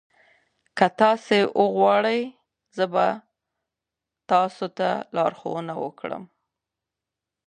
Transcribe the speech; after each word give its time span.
که 0.77 0.87
تاسي 1.01 1.39
وغواړئ 1.61 2.21
زه 2.77 2.85
به 2.93 3.07
تاسي 4.29 4.67
ته 4.77 4.89
لارښوونه 5.15 5.73
وکړم. 5.83 6.23